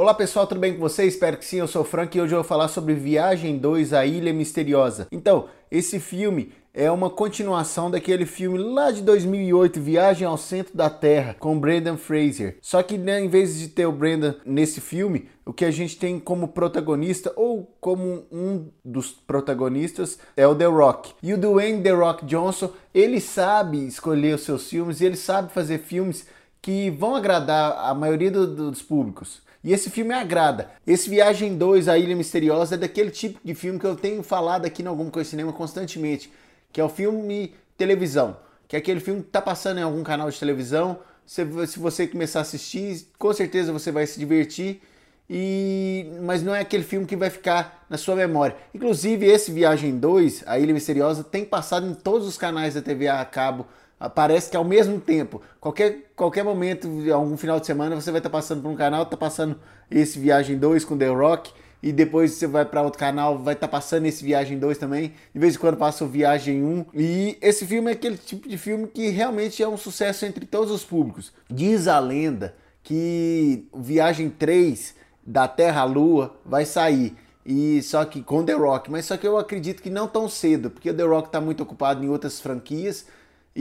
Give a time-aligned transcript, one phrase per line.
[0.00, 1.12] Olá pessoal, tudo bem com vocês?
[1.12, 3.92] Espero que sim, eu sou o Frank e hoje eu vou falar sobre Viagem 2,
[3.92, 5.06] A Ilha Misteriosa.
[5.12, 10.88] Então, esse filme é uma continuação daquele filme lá de 2008, Viagem ao Centro da
[10.88, 12.56] Terra, com Brendan Fraser.
[12.62, 15.98] Só que né, em vez de ter o Brendan nesse filme, o que a gente
[15.98, 21.12] tem como protagonista ou como um dos protagonistas é o The Rock.
[21.22, 25.52] E o Dwayne The Rock Johnson, ele sabe escolher os seus filmes e ele sabe
[25.52, 26.26] fazer filmes
[26.62, 29.42] que vão agradar a maioria do, dos públicos.
[29.62, 30.70] E esse filme agrada.
[30.86, 34.64] Esse Viagem 2, A Ilha Misteriosa, é daquele tipo de filme que eu tenho falado
[34.64, 36.32] aqui no Alguma Coisa Cinema constantemente,
[36.72, 40.30] que é o filme televisão, que é aquele filme que está passando em algum canal
[40.30, 40.98] de televisão.
[41.26, 44.80] Se, se você começar a assistir, com certeza você vai se divertir.
[45.32, 48.56] E mas não é aquele filme que vai ficar na sua memória.
[48.74, 53.06] Inclusive, esse Viagem 2, A Ilha Misteriosa, tem passado em todos os canais da TV
[53.06, 53.66] a cabo
[54.08, 58.30] Parece que ao mesmo tempo, qualquer, qualquer momento, algum final de semana, você vai estar
[58.30, 59.58] tá passando por um canal, tá passando
[59.90, 63.66] esse Viagem 2 com The Rock, e depois você vai para outro canal, vai estar
[63.66, 65.14] tá passando esse Viagem 2 também.
[65.32, 66.86] De vez em quando passa o Viagem 1.
[66.94, 70.70] E esse filme é aquele tipo de filme que realmente é um sucesso entre todos
[70.70, 71.32] os públicos.
[71.48, 74.94] Diz a lenda que Viagem 3
[75.26, 77.16] da Terra à Lua vai sair.
[77.46, 80.70] E só que com The Rock, mas só que eu acredito que não tão cedo,
[80.70, 83.06] porque o The Rock está muito ocupado em outras franquias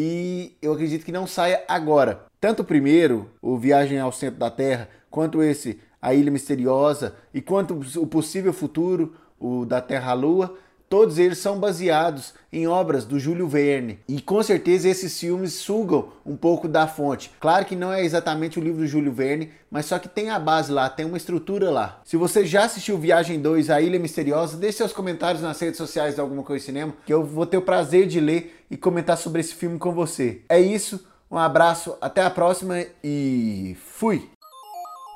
[0.00, 2.24] e eu acredito que não saia agora.
[2.40, 7.40] Tanto o primeiro, o Viagem ao Centro da Terra, quanto esse, A Ilha Misteriosa, e
[7.40, 10.56] quanto o possível futuro, o da Terra à Lua,
[10.88, 13.98] Todos eles são baseados em obras do Júlio Verne.
[14.08, 17.30] E com certeza esses filmes sugam um pouco da fonte.
[17.38, 20.38] Claro que não é exatamente o livro do Júlio Verne, mas só que tem a
[20.38, 22.00] base lá, tem uma estrutura lá.
[22.06, 26.14] Se você já assistiu Viagem 2, A Ilha Misteriosa, deixe seus comentários nas redes sociais
[26.14, 29.40] de Alguma Coisa Cinema, que eu vou ter o prazer de ler e comentar sobre
[29.40, 30.42] esse filme com você.
[30.48, 34.30] É isso, um abraço, até a próxima e fui!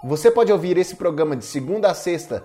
[0.05, 2.45] Você pode ouvir esse programa de segunda a sexta